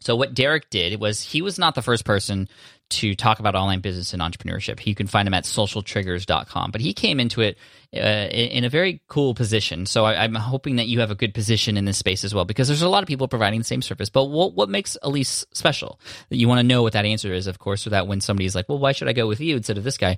So 0.00 0.16
what 0.16 0.34
Derek 0.34 0.70
did 0.70 1.00
was 1.00 1.22
he 1.22 1.40
was 1.40 1.56
not 1.56 1.76
the 1.76 1.82
first 1.82 2.04
person 2.04 2.48
to 2.92 3.14
talk 3.14 3.38
about 3.38 3.54
online 3.54 3.80
business 3.80 4.12
and 4.12 4.22
entrepreneurship. 4.22 4.84
You 4.86 4.94
can 4.94 5.06
find 5.06 5.26
him 5.26 5.34
at 5.34 5.44
socialtriggers.com. 5.44 6.70
But 6.70 6.80
he 6.80 6.92
came 6.92 7.20
into 7.20 7.40
it 7.40 7.58
uh, 7.94 8.28
in 8.30 8.64
a 8.64 8.68
very 8.70 9.02
cool 9.08 9.34
position. 9.34 9.84
So 9.84 10.04
I, 10.06 10.24
am 10.24 10.34
hoping 10.34 10.76
that 10.76 10.88
you 10.88 11.00
have 11.00 11.10
a 11.10 11.14
good 11.14 11.34
position 11.34 11.76
in 11.76 11.84
this 11.84 11.98
space 11.98 12.24
as 12.24 12.34
well, 12.34 12.44
because 12.44 12.68
there's 12.68 12.82
a 12.82 12.88
lot 12.88 13.02
of 13.02 13.06
people 13.06 13.28
providing 13.28 13.60
the 13.60 13.64
same 13.64 13.82
service. 13.82 14.08
But 14.08 14.26
what, 14.26 14.54
what 14.54 14.68
makes 14.68 14.96
Elyse 15.02 15.44
special? 15.52 16.00
You 16.30 16.48
want 16.48 16.60
to 16.60 16.66
know 16.66 16.82
what 16.82 16.94
that 16.94 17.04
answer 17.04 17.32
is, 17.34 17.46
of 17.46 17.58
course, 17.58 17.82
so 17.82 17.90
that 17.90 18.06
when 18.06 18.20
somebody's 18.20 18.54
like, 18.54 18.68
well, 18.68 18.78
why 18.78 18.92
should 18.92 19.08
I 19.08 19.12
go 19.12 19.26
with 19.26 19.40
you 19.40 19.56
instead 19.56 19.76
of 19.76 19.84
this 19.84 19.98
guy? 19.98 20.16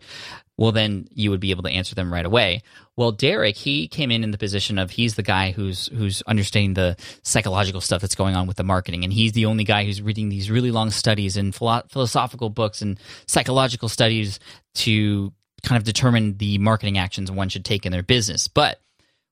Well, 0.57 0.71
then 0.71 1.09
you 1.13 1.31
would 1.31 1.41
be 1.41 1.51
able 1.51 1.65
to 1.65 1.71
answer 1.71 1.97
them 1.97 2.13
right 2.13 2.25
away. 2.25 2.63
Well, 2.97 3.11
Derek, 3.11 3.57
he 3.57 3.89
came 3.89 4.13
in 4.13 4.23
in 4.23 4.31
the 4.31 4.39
position 4.39 4.79
of 4.79 4.93
he's 4.93 5.17
the 5.17 5.25
guy 5.25 5.51
who's 5.51 5.89
who's 5.89 6.23
understanding 6.29 6.75
the 6.75 6.97
psychological 7.23 7.81
stuff 7.81 8.01
that's 8.01 8.15
going 8.15 8.37
on 8.37 8.47
with 8.47 8.57
the 8.57 8.63
marketing, 8.63 9.03
and 9.03 9.13
he's 9.13 9.33
the 9.33 9.47
only 9.47 9.65
guy 9.65 9.85
who's 9.85 10.01
reading 10.01 10.29
these 10.29 10.49
really 10.49 10.71
long 10.71 10.91
studies 10.93 11.37
and 11.37 11.53
philosophical 11.53 12.51
books 12.51 12.64
and 12.83 12.99
psychological 13.27 13.89
studies 13.89 14.41
to 14.75 15.33
kind 15.63 15.79
of 15.79 15.85
determine 15.85 16.37
the 16.37 16.59
marketing 16.59 16.99
actions 16.99 17.31
one 17.31 17.49
should 17.49 17.65
take 17.65 17.87
in 17.87 17.93
their 17.93 18.03
business. 18.03 18.49
But 18.49 18.81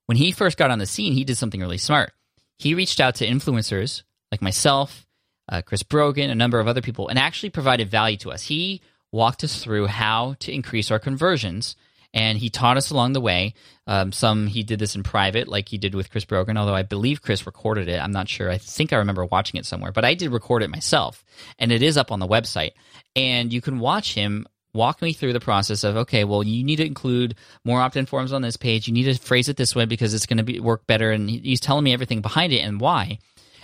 when 0.07 0.17
he 0.17 0.33
first 0.33 0.57
got 0.57 0.71
on 0.71 0.79
the 0.79 0.87
scene, 0.87 1.13
he 1.13 1.25
did 1.25 1.37
something 1.37 1.61
really 1.61 1.79
smart. 1.79 2.13
He 2.59 2.75
reached 2.75 3.01
out 3.01 3.17
to 3.17 3.27
influencers 3.27 4.03
like 4.31 4.43
myself, 4.43 5.07
uh, 5.51 5.63
Chris 5.63 5.83
Brogan, 5.83 6.31
a 6.31 6.35
number 6.35 6.59
of 6.59 6.69
other 6.69 6.81
people, 6.81 7.09
and 7.09 7.19
actually 7.19 7.51
provided 7.51 7.91
value 7.91 8.17
to 8.19 8.31
us. 8.31 8.43
He 8.43 8.81
walked 9.11 9.45
us 9.45 9.63
through 9.63 9.87
how 9.87 10.37
to 10.41 10.53
increase 10.53 10.91
our 10.91 10.99
conversions 10.99 11.77
and 12.15 12.39
he 12.39 12.51
taught 12.51 12.77
us 12.77 12.91
along 12.91 13.13
the 13.13 13.21
way. 13.21 13.55
Um, 13.87 14.13
some 14.13 14.47
he 14.47 14.63
did 14.63 14.79
this 14.79 14.95
in 14.95 15.03
private, 15.03 15.49
like 15.49 15.69
he 15.69 15.79
did 15.79 15.95
with 15.95 16.11
Chris 16.11 16.25
Brogan, 16.25 16.57
although 16.57 16.75
I 16.75 16.83
believe 16.83 17.23
Chris 17.23 17.47
recorded 17.47 17.89
it. 17.89 17.99
I'm 17.99 18.13
not 18.13 18.29
sure. 18.29 18.51
I 18.51 18.59
think 18.59 18.93
I 18.93 18.97
remember 18.97 19.25
watching 19.25 19.59
it 19.59 19.67
somewhere, 19.67 19.93
but 19.93 20.05
I 20.05 20.15
did 20.15 20.31
record 20.31 20.63
it 20.63 20.71
myself, 20.71 21.25
and 21.59 21.73
it 21.73 21.83
is 21.83 21.97
up 21.97 22.13
on 22.13 22.21
the 22.21 22.29
website. 22.29 22.73
And 23.15 23.53
you 23.53 23.61
can 23.61 23.79
watch 23.79 24.15
him 24.15 24.47
walk 24.75 25.03
me 25.03 25.13
through 25.13 25.35
the 25.35 25.41
process 25.41 25.85
of 25.85 25.97
okay, 25.97 26.25
well, 26.25 26.43
you 26.43 26.65
need 26.65 26.77
to 26.77 26.87
include 26.87 27.35
more 27.65 27.81
opt-in 27.81 28.07
forms 28.07 28.33
on 28.33 28.43
this 28.43 28.57
page. 28.57 28.89
You 28.89 28.95
need 28.95 29.05
to 29.05 29.15
phrase 29.19 29.49
it 29.49 29.57
this 29.57 29.75
way 29.75 29.85
because 29.85 30.15
it's 30.15 30.27
going 30.27 30.39
to 30.39 30.45
be 30.45 30.61
work 30.61 30.87
better. 30.87 31.11
And 31.11 31.29
he's 31.29 31.61
telling 31.61 31.85
me 31.85 31.93
everything 31.93 32.23
behind 32.23 32.53
it 32.53 32.61
and 32.61 32.81
why. 32.81 33.19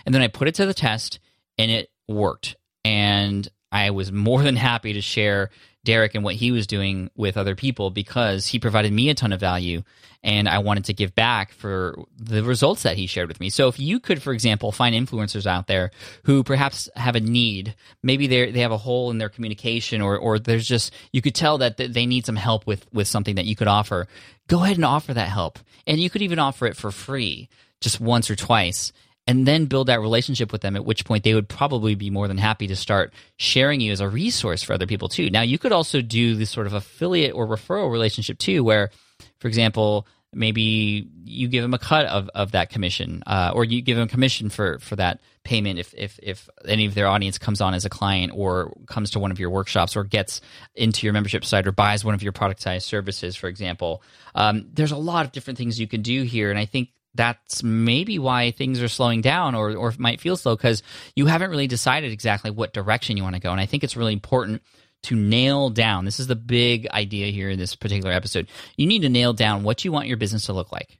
And 0.05 0.15
then 0.15 0.23
I 0.23 0.29
put 0.29 0.49
it 0.49 0.55
to 0.57 0.67
the 0.67 0.75
test, 0.75 1.19
and 1.59 1.71
it 1.71 1.91
worked. 2.07 2.57
And 2.85 3.49
I 3.71 3.91
was 3.91 4.11
more 4.11 4.43
than 4.43 4.57
happy 4.57 4.95
to 4.95 5.01
share 5.01 5.51
Derek 5.85 6.15
and 6.15 6.25
what 6.25 6.35
he 6.35 6.53
was 6.53 6.67
doing 6.67 7.11
with 7.17 7.37
other 7.37 7.55
people 7.55 7.91
because 7.91 8.47
he 8.47 8.59
provided 8.59 8.93
me 8.93 9.09
a 9.09 9.15
ton 9.15 9.33
of 9.33 9.41
value 9.41 9.83
and 10.23 10.49
I 10.49 10.59
wanted 10.59 10.87
to 10.87 10.93
give 10.93 11.15
back 11.15 11.53
for 11.53 12.05
the 12.19 12.43
results 12.43 12.83
that 12.83 12.97
he 12.97 13.07
shared 13.07 13.29
with 13.29 13.41
me. 13.41 13.51
So 13.51 13.69
if 13.69 13.79
you 13.79 14.01
could, 14.01 14.21
for 14.21 14.33
example, 14.33 14.73
find 14.73 14.95
influencers 14.95 15.47
out 15.47 15.67
there 15.69 15.91
who 16.25 16.43
perhaps 16.43 16.89
have 16.97 17.15
a 17.15 17.21
need, 17.21 17.75
maybe 18.03 18.27
they 18.27 18.51
they 18.51 18.61
have 18.61 18.73
a 18.73 18.77
hole 18.77 19.11
in 19.11 19.19
their 19.19 19.29
communication 19.29 20.03
or 20.03 20.19
or 20.19 20.39
there's 20.39 20.67
just 20.67 20.93
you 21.13 21.23
could 21.23 21.35
tell 21.35 21.59
that 21.59 21.77
they 21.77 22.07
need 22.07 22.27
some 22.27 22.37
help 22.37 22.67
with 22.67 22.87
with 22.93 23.07
something 23.07 23.37
that 23.37 23.47
you 23.47 23.55
could 23.55 23.69
offer. 23.69 24.09
Go 24.49 24.65
ahead 24.65 24.77
and 24.77 24.85
offer 24.85 25.15
that 25.15 25.29
help. 25.29 25.59
And 25.87 26.01
you 26.01 26.11
could 26.11 26.23
even 26.23 26.39
offer 26.39 26.67
it 26.67 26.77
for 26.77 26.91
free 26.91 27.49
just 27.81 28.01
once 28.01 28.29
or 28.29 28.37
twice 28.37 28.93
and 29.29 29.47
then 29.47 29.67
build 29.67 29.89
that 29.89 30.01
relationship 30.01 30.51
with 30.51 30.63
them, 30.63 30.75
at 30.75 30.87
which 30.87 31.05
point 31.05 31.23
they 31.23 31.35
would 31.35 31.51
probably 31.51 31.95
be 31.95 32.09
more 32.09 32.27
than 32.27 32.39
happy 32.39 32.67
to 32.69 32.75
start 32.75 33.13
sharing 33.37 33.79
you 33.79 33.93
as 33.93 34.01
a 34.01 34.09
resource 34.09 34.63
for 34.63 34.73
other 34.73 34.87
people 34.87 35.09
too. 35.11 35.29
Now, 35.29 35.43
you 35.43 35.59
could 35.59 35.71
also 35.71 36.01
do 36.01 36.35
this 36.35 36.49
sort 36.51 36.67
of 36.67 36.73
affiliate 36.73 37.35
or 37.35 37.47
referral 37.47 37.93
relationship 37.93 38.39
too, 38.39 38.65
where, 38.65 38.91
for 39.39 39.47
example, 39.47 40.07
maybe 40.33 41.09
you 41.25 41.49
give 41.49 41.61
them 41.61 41.75
a 41.75 41.79
cut 41.79 42.07
of, 42.07 42.31
of 42.35 42.53
that 42.53 42.71
commission, 42.71 43.23
uh, 43.27 43.53
or 43.55 43.65
you 43.65 43.83
give 43.83 43.99
them 43.99 44.09
commission 44.09 44.49
for, 44.49 44.79
for 44.79 44.97
that 44.97 45.21
payment 45.45 45.79
if, 45.79 45.95
if, 45.95 46.19
if 46.23 46.49
any 46.65 46.87
of 46.87 46.95
their 46.95 47.07
audience 47.07 47.37
comes 47.37 47.61
on 47.61 47.75
as 47.75 47.85
a 47.85 47.91
client 47.91 48.33
or 48.35 48.75
comes 48.87 49.11
to 49.11 49.19
one 49.19 49.31
of 49.31 49.39
your 49.39 49.51
workshops 49.51 49.95
or 49.95 50.05
gets 50.05 50.41
into 50.75 51.07
your 51.07 51.13
membership 51.13 51.45
site 51.45 51.67
or 51.67 51.73
buys 51.73 52.03
one 52.03 52.15
of 52.15 52.23
your 52.23 52.33
productized 52.33 52.83
services, 52.83 53.37
for 53.37 53.49
example. 53.49 54.03
Um, 54.35 54.69
there's 54.73 54.93
a 54.93 54.97
lot 54.97 55.27
of 55.27 55.33
different 55.33 55.59
things 55.59 55.79
you 55.79 55.87
can 55.87 56.01
do 56.01 56.23
here. 56.23 56.49
And 56.49 56.59
I 56.59 56.65
think 56.65 56.89
that's 57.15 57.63
maybe 57.63 58.19
why 58.19 58.51
things 58.51 58.83
are 58.83 58.89
slowing 58.89 59.21
down 59.21 59.55
or, 59.55 59.75
or 59.77 59.93
might 59.99 60.21
feel 60.21 60.37
slow 60.37 60.57
because 60.57 60.83
you 61.17 61.27
haven't 61.27 61.51
really 61.51 61.67
decided 61.67 62.13
exactly 62.13 62.51
what 62.51 62.73
direction 62.73 63.17
you 63.17 63.23
want 63.23 63.35
to 63.35 63.41
go. 63.41 63.51
And 63.51 63.61
I 63.61 63.67
think 63.67 63.83
it's 63.83 63.97
really 63.97 64.13
important 64.13 64.63
to 65.05 65.15
nail 65.15 65.71
down 65.71 66.05
this 66.05 66.19
is 66.19 66.27
the 66.27 66.37
big 66.37 66.89
idea 66.89 67.31
here 67.31 67.51
in 67.51 67.59
this 67.59 67.77
particular 67.77 68.13
episode. 68.13 68.49
You 68.77 68.87
need 68.87 69.03
to 69.03 69.09
nail 69.09 69.33
down 69.33 69.63
what 69.63 69.85
you 69.85 69.93
want 69.93 70.09
your 70.09 70.17
business 70.17 70.47
to 70.47 70.53
look 70.53 70.73
like. 70.73 70.99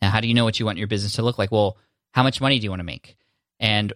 Now, 0.00 0.10
how 0.10 0.20
do 0.20 0.28
you 0.28 0.34
know 0.34 0.44
what 0.44 0.60
you 0.60 0.66
want 0.66 0.78
your 0.78 0.86
business 0.86 1.14
to 1.14 1.22
look 1.22 1.38
like? 1.38 1.50
Well, 1.50 1.76
how 2.12 2.22
much 2.22 2.40
money 2.40 2.58
do 2.58 2.64
you 2.64 2.70
want 2.70 2.80
to 2.80 2.84
make? 2.84 3.16
And 3.58 3.92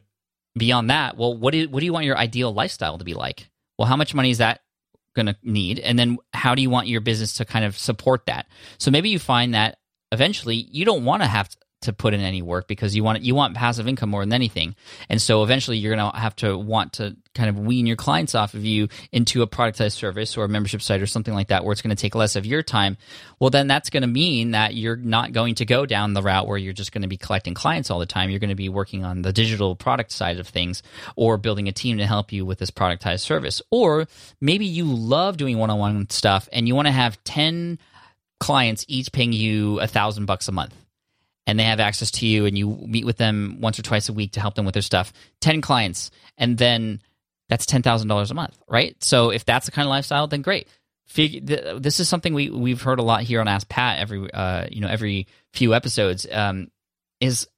beyond 0.56 0.90
that, 0.90 1.16
well, 1.16 1.37
what 1.37 1.52
do, 1.52 1.68
what 1.68 1.80
do 1.80 1.87
you 1.87 1.92
want 1.92 2.06
your 2.06 2.18
ideal 2.18 2.52
lifestyle 2.52 2.99
to 2.99 3.04
be 3.04 3.14
like? 3.14 3.49
Well, 3.78 3.87
how 3.87 3.97
much 3.97 4.14
money 4.14 4.30
is 4.30 4.38
that 4.38 4.61
going 5.14 5.26
to 5.26 5.37
need? 5.42 5.78
And 5.78 5.99
then 5.99 6.18
how 6.32 6.54
do 6.54 6.62
you 6.62 6.70
want 6.70 6.88
your 6.88 7.00
business 7.00 7.35
to 7.35 7.44
kind 7.44 7.64
of 7.64 7.78
support 7.78 8.26
that? 8.26 8.47
So 8.78 8.90
maybe 8.90 9.11
you 9.11 9.18
find 9.18 9.54
that 9.54 9.78
eventually 10.12 10.57
you 10.57 10.85
don't 10.85 11.05
want 11.05 11.23
to 11.23 11.29
have 11.29 11.49
to 11.83 11.93
put 11.95 12.12
in 12.12 12.21
any 12.21 12.43
work 12.43 12.69
because 12.69 12.95
you 12.95 13.02
want 13.02 13.23
you 13.23 13.35
want 13.35 13.55
passive 13.57 13.88
income 13.88 14.11
more 14.11 14.23
than 14.23 14.35
anything. 14.35 14.75
And 15.09 15.21
so 15.21 15.43
eventually 15.43 15.79
you're 15.79 15.97
going 15.97 16.12
to 16.12 16.19
have 16.19 16.37
to 16.37 16.57
want 16.57 16.95
to 16.95 17.17
kind 17.35 17.49
of 17.49 17.59
wean 17.59 17.87
your 17.87 17.97
clients 17.97 18.35
off 18.35 18.52
of 18.52 18.64
you 18.64 18.88
into 19.12 19.40
a 19.40 19.47
productized 19.47 19.93
service 19.93 20.37
or 20.37 20.45
a 20.45 20.49
membership 20.49 20.83
site 20.83 21.00
or 21.00 21.07
something 21.07 21.33
like 21.33 21.49
that 21.49 21.64
where 21.64 21.73
it's 21.73 21.81
going 21.81 21.95
to 21.95 22.00
take 22.00 22.14
less 22.14 22.37
of 22.37 22.45
your 22.45 22.62
time. 22.62 22.99
Well, 23.38 23.49
then 23.49 23.67
that's 23.67 23.88
going 23.88 24.02
to 24.02 24.09
mean 24.09 24.50
that 24.50 24.75
you're 24.75 24.97
not 24.97 25.33
going 25.33 25.55
to 25.57 25.64
go 25.64 25.87
down 25.87 26.12
the 26.12 26.23
route 26.23 26.47
where 26.47 26.59
you're 26.59 26.75
just 26.75 26.93
going 26.93 27.02
to 27.02 27.09
be 27.09 27.17
collecting 27.17 27.55
clients 27.55 27.90
all 27.90 27.99
the 27.99 28.05
time. 28.05 28.29
You're 28.29 28.40
going 28.40 28.50
to 28.50 28.57
be 28.57 28.69
working 28.69 29.05
on 29.05 29.23
the 29.23 29.33
digital 29.33 29.75
product 29.75 30.12
side 30.12 30.38
of 30.38 30.49
things 30.49 30.83
or 31.17 31.38
building 31.38 31.69
a 31.69 31.73
team 31.73 31.97
to 31.99 32.07
help 32.07 32.31
you 32.31 32.45
with 32.45 32.59
this 32.59 32.71
productized 32.71 33.21
service. 33.21 33.62
Or 33.71 34.07
maybe 34.38 34.67
you 34.67 34.85
love 34.85 35.38
doing 35.38 35.57
one-on-one 35.57 36.11
stuff 36.11 36.47
and 36.52 36.69
you 36.69 36.75
want 36.75 36.88
to 36.88 36.93
have 36.93 37.23
10 37.25 37.79
clients 38.40 38.85
each 38.88 39.12
paying 39.12 39.32
you 39.32 39.78
a 39.80 39.87
thousand 39.87 40.26
bucks 40.26 40.49
a 40.49 40.52
month. 40.52 40.75
And 41.47 41.59
they 41.59 41.64
have 41.64 41.80
access 41.80 42.11
to 42.12 42.26
you 42.26 42.47
and 42.47 42.56
you 42.56 42.68
meet 42.87 43.04
with 43.04 43.16
them 43.16 43.59
once 43.61 43.78
or 43.78 43.82
twice 43.82 44.09
a 44.09 44.12
week 44.12 44.32
to 44.32 44.40
help 44.40 44.54
them 44.54 44.64
with 44.64 44.75
their 44.75 44.82
stuff. 44.82 45.12
10 45.40 45.61
clients. 45.61 46.11
And 46.38 46.56
then 46.59 47.00
that's 47.49 47.66
$10000 47.66 48.30
a 48.30 48.35
month 48.35 48.59
right? 48.68 48.97
So 49.02 49.30
if 49.30 49.44
that's 49.44 49.66
the 49.66 49.73
kind 49.73 49.87
of 49.87 49.90
lifestyle 49.90 50.26
then 50.26 50.42
great. 50.42 50.68
This 51.12 51.99
is 51.99 52.09
something 52.09 52.35
we, 52.35 52.50
we've 52.50 52.80
heard 52.80 53.00
a 53.00 53.02
lot 53.02 53.23
here 53.23 53.40
on 53.40 53.49
ask 53.49 53.68
pat 53.68 53.99
every 53.99 54.32
uh, 54.32 54.66
you 54.70 54.80
know 54.80 54.87
every 54.87 55.26
few 55.52 55.75
episodes 55.75 56.25
um, 56.30 56.70
is 57.20 57.49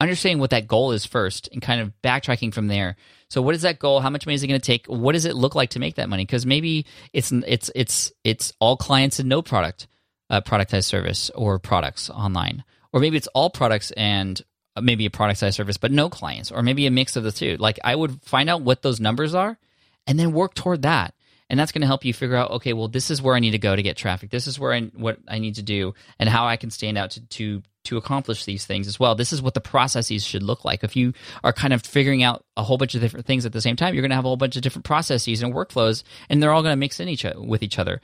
understanding 0.00 0.38
what 0.38 0.50
that 0.50 0.66
goal 0.66 0.92
is 0.92 1.04
first 1.04 1.50
and 1.52 1.60
kind 1.60 1.82
of 1.82 1.92
backtracking 2.02 2.52
from 2.52 2.68
there. 2.68 2.96
So 3.28 3.42
what 3.42 3.54
is 3.54 3.62
that 3.62 3.78
goal? 3.78 4.00
How 4.00 4.10
much 4.10 4.26
money 4.26 4.34
is 4.34 4.42
it 4.42 4.46
going 4.46 4.60
to 4.60 4.66
take? 4.66 4.86
What 4.86 5.12
does 5.12 5.26
it 5.26 5.34
look 5.34 5.54
like 5.54 5.70
to 5.70 5.78
make 5.78 5.96
that 5.96 6.08
money? 6.08 6.24
Because 6.24 6.46
maybe 6.46 6.86
it's 7.12 7.30
it's 7.30 7.70
it's 7.74 8.12
it's 8.24 8.54
all 8.58 8.78
clients 8.78 9.18
and 9.18 9.28
no 9.28 9.42
product 9.42 9.86
a 10.34 10.42
productized 10.42 10.84
service 10.84 11.30
or 11.34 11.58
products 11.58 12.10
online. 12.10 12.64
Or 12.92 13.00
maybe 13.00 13.16
it's 13.16 13.28
all 13.28 13.50
products 13.50 13.90
and 13.92 14.40
uh, 14.76 14.80
maybe 14.80 15.06
a 15.06 15.10
productized 15.10 15.54
service, 15.54 15.76
but 15.76 15.92
no 15.92 16.08
clients, 16.08 16.50
or 16.50 16.62
maybe 16.62 16.86
a 16.86 16.90
mix 16.90 17.16
of 17.16 17.24
the 17.24 17.32
two. 17.32 17.56
Like 17.56 17.78
I 17.84 17.94
would 17.94 18.22
find 18.22 18.50
out 18.50 18.62
what 18.62 18.82
those 18.82 19.00
numbers 19.00 19.34
are 19.34 19.58
and 20.06 20.18
then 20.18 20.32
work 20.32 20.54
toward 20.54 20.82
that. 20.82 21.14
And 21.50 21.60
that's 21.60 21.72
going 21.72 21.82
to 21.82 21.86
help 21.86 22.04
you 22.04 22.14
figure 22.14 22.36
out, 22.36 22.52
okay, 22.52 22.72
well, 22.72 22.88
this 22.88 23.10
is 23.10 23.20
where 23.20 23.36
I 23.36 23.38
need 23.38 23.50
to 23.50 23.58
go 23.58 23.76
to 23.76 23.82
get 23.82 23.96
traffic. 23.96 24.30
This 24.30 24.46
is 24.46 24.58
where 24.58 24.72
I, 24.72 24.80
what 24.80 25.18
I 25.28 25.38
need 25.38 25.56
to 25.56 25.62
do 25.62 25.94
and 26.18 26.28
how 26.28 26.46
I 26.46 26.56
can 26.56 26.70
stand 26.70 26.96
out 26.96 27.10
to, 27.12 27.26
to, 27.26 27.62
to 27.84 27.96
accomplish 27.98 28.46
these 28.46 28.64
things 28.64 28.88
as 28.88 28.98
well. 28.98 29.14
This 29.14 29.32
is 29.32 29.42
what 29.42 29.52
the 29.52 29.60
processes 29.60 30.24
should 30.24 30.42
look 30.42 30.64
like. 30.64 30.82
If 30.82 30.96
you 30.96 31.12
are 31.44 31.52
kind 31.52 31.74
of 31.74 31.82
figuring 31.82 32.22
out 32.22 32.44
a 32.56 32.62
whole 32.62 32.78
bunch 32.78 32.94
of 32.94 33.02
different 33.02 33.26
things 33.26 33.44
at 33.44 33.52
the 33.52 33.60
same 33.60 33.76
time, 33.76 33.94
you're 33.94 34.02
going 34.02 34.10
to 34.10 34.16
have 34.16 34.24
a 34.24 34.28
whole 34.28 34.38
bunch 34.38 34.56
of 34.56 34.62
different 34.62 34.86
processes 34.86 35.42
and 35.42 35.52
workflows, 35.52 36.02
and 36.30 36.42
they're 36.42 36.52
all 36.52 36.62
going 36.62 36.72
to 36.72 36.76
mix 36.76 36.98
in 36.98 37.08
each 37.08 37.26
with 37.36 37.62
each 37.62 37.78
other. 37.78 38.00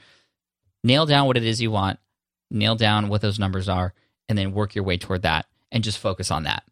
Nail 0.83 1.07
down 1.07 1.25
what 1.25 1.37
it 1.37 1.43
is 1.43 1.61
you 1.61 1.71
want, 1.71 1.99
nail 2.51 2.75
down 2.75 3.07
what 3.07 3.21
those 3.21 3.39
numbers 3.39 3.69
are, 3.69 3.93
and 4.29 4.37
then 4.37 4.53
work 4.53 4.75
your 4.75 4.83
way 4.83 4.97
toward 4.97 5.23
that 5.23 5.45
and 5.71 5.83
just 5.83 5.99
focus 5.99 6.31
on 6.31 6.43
that. 6.43 6.63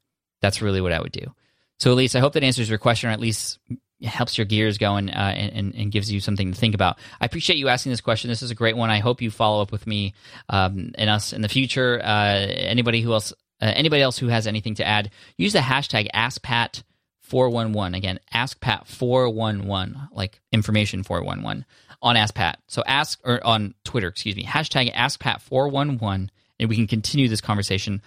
That's 0.42 0.62
really 0.62 0.82
what 0.82 0.92
I 0.92 1.02
would 1.02 1.12
do. 1.12 1.34
So, 1.80 1.96
Elyse, 1.96 2.16
I 2.16 2.20
hope 2.20 2.34
that 2.34 2.44
answers 2.44 2.70
your 2.70 2.78
question 2.78 3.10
or 3.10 3.14
at 3.14 3.20
least 3.20 3.60
helps 4.02 4.38
your 4.38 4.46
gears 4.46 4.78
going 4.78 5.10
uh, 5.10 5.34
and, 5.36 5.76
and, 5.76 5.92
gives 5.92 6.12
you 6.12 6.20
something 6.22 6.54
to 6.54 6.58
think 6.58 6.74
about. 6.74 6.98
I 7.20 7.26
appreciate 7.26 7.58
you 7.58 7.68
asking 7.68 7.92
this 7.92 8.00
question. 8.02 8.30
This 8.30 8.42
is 8.42 8.52
a 8.52 8.56
great 8.56 8.78
one. 8.78 8.90
I 8.90 9.00
hope 9.00 9.22
you 9.22 9.30
follow 9.30 9.62
up 9.62 9.74
with 9.74 9.86
me 9.86 10.14
um, 10.48 10.92
and 10.96 11.10
us 11.10 11.34
in 11.34 11.42
the 11.42 11.50
future. 11.50 12.00
Uh, 12.02 12.48
anybody 12.48 13.02
who 13.02 13.12
else, 13.12 13.34
uh, 13.62 13.74
anybody 13.76 14.02
else 14.02 14.18
who 14.18 14.28
has 14.28 14.48
anything 14.48 14.76
to 14.76 14.88
add, 14.88 15.12
use 15.38 15.52
the 15.52 15.60
hashtag 15.60 16.08
AskPat411. 16.14 17.98
Again, 17.98 18.20
AskPat411, 18.34 20.10
like 20.14 20.40
information 20.54 21.04
411 21.04 21.66
on 22.02 22.16
Ask 22.16 22.36
Pat. 22.36 22.60
So 22.68 22.84
ask 22.86 23.20
or 23.24 23.46
on 23.46 23.74
Twitter, 23.84 24.08
excuse 24.08 24.36
me, 24.36 24.44
hashtag 24.44 24.94
AskPat411, 24.94 26.30
and 26.60 26.70
we 26.70 26.76
can 26.76 26.88
continue 26.88 27.28
this 27.28 27.42
conversation 27.42 28.02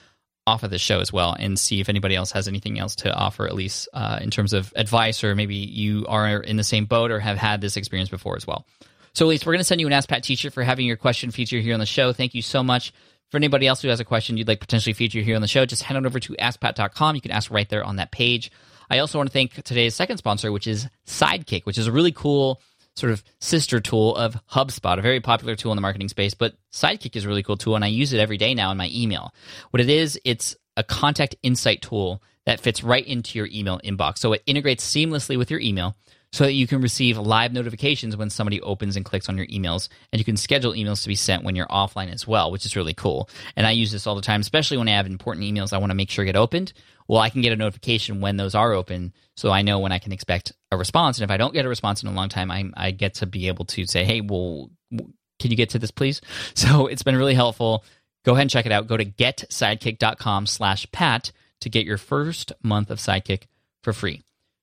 off 0.46 0.62
of 0.62 0.70
the 0.70 0.78
show 0.78 0.99
as 1.00 1.12
well 1.12 1.37
and 1.38 1.58
see 1.58 1.80
if 1.80 1.88
anybody 1.88 2.16
else 2.16 2.32
has 2.32 2.49
anything 2.49 2.78
else 2.78 2.96
to 2.96 3.14
offer, 3.14 3.46
at 3.46 3.54
least 3.54 3.88
uh, 3.92 4.18
in 4.20 4.30
terms 4.30 4.52
of 4.52 4.72
advice, 4.75 5.22
or 5.22 5.34
maybe 5.34 5.54
you 5.54 6.04
are 6.08 6.40
in 6.40 6.56
the 6.56 6.64
same 6.64 6.84
boat 6.84 7.11
or 7.11 7.20
have 7.20 7.38
had 7.38 7.61
this 7.61 7.76
experience 7.76 8.11
before 8.11 8.37
as 8.37 8.46
well. 8.46 8.66
So, 9.14 9.26
Elyse, 9.26 9.44
we're 9.44 9.52
going 9.52 9.61
to 9.61 9.64
send 9.64 9.80
you 9.80 9.87
an 9.87 9.92
Ask 9.92 10.08
Pat 10.08 10.25
t-shirt 10.25 10.52
for 10.52 10.62
having 10.62 10.87
your 10.87 10.96
question 10.96 11.30
featured 11.30 11.62
here 11.62 11.75
on 11.75 11.80
the 11.80 11.87
show. 11.87 12.12
Thank 12.12 12.34
you 12.34 12.42
so 12.42 12.62
much. 12.62 12.92
For 13.30 13.37
anybody 13.38 13.66
else 13.66 13.80
who 13.80 13.88
has 13.88 14.00
a 14.00 14.04
question 14.04 14.37
you'd 14.37 14.49
like 14.49 14.61
potentially 14.61 14.92
feature 14.92 15.20
here 15.20 15.37
on 15.37 15.42
the 15.42 15.49
show, 15.49 15.64
just 15.64 15.82
head 15.82 15.96
on 15.96 16.04
over 16.04 16.20
to 16.20 16.34
AskPat.com. 16.34 17.14
You 17.14 17.22
can 17.22 17.30
ask 17.30 17.50
right 17.50 17.68
there 17.68 17.84
on 17.84 17.96
that 17.96 18.11
page. 18.11 18.50
I 18.90 18.99
also 18.99 19.18
want 19.18 19.30
to 19.30 19.32
thank 19.32 19.54
today's 19.62 19.94
second 19.94 20.18
sponsor, 20.18 20.52
which 20.52 20.66
is 20.66 20.87
Sidekick, 21.06 21.64
which 21.64 21.78
is 21.78 21.87
a 21.87 21.92
really 21.92 22.12
cool 22.12 22.61
sort 22.96 23.12
of 23.12 23.22
sister 23.40 23.80
tool 23.80 24.16
of 24.16 24.37
HubSpot, 24.50 24.99
a 24.99 25.02
very 25.02 25.20
popular 25.20 25.56
tool 25.56 25.72
in 25.72 25.76
the 25.76 25.82
marketing 25.82 26.08
space. 26.08 26.34
But 26.34 26.54
Sidekick 26.72 27.16
is 27.16 27.25
a 27.25 27.28
really 27.28 27.42
cool 27.42 27.56
tool, 27.56 27.75
and 27.75 27.84
I 27.84 27.88
use 27.88 28.12
it 28.12 28.20
every 28.20 28.38
day 28.38 28.54
now 28.54 28.70
in 28.70 28.76
my 28.76 28.90
email. 28.92 29.32
What 29.70 29.80
it 29.80 29.88
is, 29.88 30.18
it's 30.25 30.56
a 30.76 30.82
contact 30.82 31.37
insight 31.42 31.82
tool 31.82 32.22
that 32.44 32.61
fits 32.61 32.82
right 32.82 33.06
into 33.06 33.38
your 33.38 33.49
email 33.52 33.80
inbox. 33.84 34.18
So 34.18 34.32
it 34.32 34.42
integrates 34.46 34.84
seamlessly 34.84 35.38
with 35.38 35.50
your 35.50 35.61
email 35.61 35.96
so 36.33 36.45
that 36.45 36.55
you 36.55 36.67
can 36.67 36.81
receive 36.81 37.19
live 37.19 37.53
notifications 37.53 38.17
when 38.17 38.31
somebody 38.31 38.61
opens 38.62 38.97
and 38.97 39.05
clicks 39.05 39.29
on 39.29 39.37
your 39.37 39.47
emails. 39.49 39.89
And 40.12 40.19
you 40.19 40.25
can 40.25 40.39
schedule 40.39 40.73
emails 40.73 41.03
to 41.03 41.09
be 41.09 41.15
sent 41.15 41.45
when 41.45 41.55
you're 41.55 41.67
offline 41.67 42.12
as 42.12 42.27
well, 42.27 42.51
which 42.51 42.65
is 42.65 42.75
really 42.75 42.95
cool. 42.95 43.29
And 43.55 43.67
I 43.67 43.73
use 43.73 43.93
this 43.93 44.07
all 44.07 44.15
the 44.15 44.23
time, 44.23 44.41
especially 44.41 44.79
when 44.79 44.89
I 44.89 44.93
have 44.93 45.07
important 45.07 45.45
emails 45.45 45.73
I 45.73 45.79
want 45.79 45.91
to 45.91 45.95
make 45.95 46.11
sure 46.11 46.25
get 46.25 46.37
opened. 46.37 46.73
Well, 47.07 47.21
I 47.21 47.29
can 47.29 47.43
get 47.43 47.53
a 47.53 47.57
notification 47.57 48.21
when 48.21 48.39
those 48.39 48.55
are 48.55 48.73
open 48.73 49.12
so 49.37 49.51
I 49.51 49.62
know 49.62 49.79
when 49.81 49.93
I 49.93 49.99
can 49.99 50.12
expect 50.12 50.53
a 50.71 50.77
response. 50.77 51.19
And 51.19 51.25
if 51.25 51.31
I 51.31 51.37
don't 51.37 51.53
get 51.53 51.67
a 51.67 51.69
response 51.69 52.03
in 52.03 52.09
a 52.09 52.12
long 52.12 52.31
time, 52.31 52.51
I, 52.51 52.65
I 52.75 52.91
get 52.93 53.15
to 53.15 53.27
be 53.27 53.49
able 53.49 53.67
to 53.67 53.87
say, 53.87 54.05
hey, 54.05 54.23
well, 54.23 54.71
can 54.91 55.51
you 55.51 55.57
get 55.57 55.71
to 55.71 55.79
this, 55.79 55.91
please? 55.91 56.21
So 56.55 56.87
it's 56.87 57.03
been 57.03 57.17
really 57.17 57.35
helpful. 57.35 57.85
Go 58.25 58.33
ahead 58.33 58.43
and 58.43 58.51
check 58.51 58.67
it 58.67 58.73
out. 58.73 58.87
Go 58.87 58.97
to 58.97 59.05
getsidekick.com 59.05 60.47
slash 60.47 60.91
pat 60.93 61.33
to 61.61 61.69
get 61.69 61.85
your 61.85 61.99
first 61.99 62.53
month 62.62 62.91
of 62.91 62.99
Sidekick 62.99 63.45
for 63.83 63.93
free. 63.93 64.23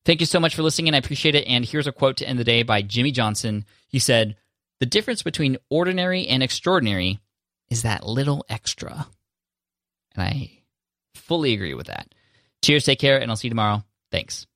Thank 0.10 0.22
you 0.22 0.26
so 0.26 0.40
much 0.40 0.56
for 0.56 0.64
listening, 0.64 0.88
and 0.88 0.96
I 0.96 0.98
appreciate 0.98 1.36
it. 1.36 1.46
And 1.46 1.64
here's 1.64 1.86
a 1.86 1.92
quote 1.92 2.18
to 2.18 2.28
end 2.28 2.40
the 2.40 2.44
day 2.44 2.64
by 2.64 2.82
Jimmy 2.82 3.12
Johnson. 3.12 3.64
He 3.90 4.00
said, 4.00 4.38
The 4.80 4.88
difference 4.88 5.22
between 5.22 5.58
ordinary 5.70 6.26
and 6.26 6.42
extraordinary 6.42 7.20
is 7.70 7.84
that 7.84 8.08
little 8.08 8.44
extra. 8.50 9.06
And 10.16 10.24
I 10.24 10.64
fully 11.14 11.54
agree 11.54 11.76
with 11.76 11.86
that. 11.86 12.12
Cheers, 12.64 12.86
take 12.86 12.98
care, 12.98 13.22
and 13.22 13.30
I'll 13.30 13.38
see 13.38 13.50
you 13.50 13.52
tomorrow. 13.52 13.84
Thanks. 14.12 14.48